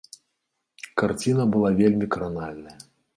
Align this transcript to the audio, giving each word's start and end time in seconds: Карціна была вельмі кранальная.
Карціна 1.01 1.45
была 1.57 1.71
вельмі 1.81 2.07
кранальная. 2.17 2.75